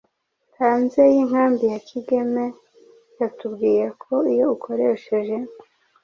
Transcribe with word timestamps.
hanze 0.59 0.99
y’inkambi 1.13 1.63
ya 1.73 1.79
Kigeme. 1.87 2.45
Yatubwiye 3.19 3.85
ko 4.03 4.13
iyo 4.33 4.45
ukoresheje 4.55 5.35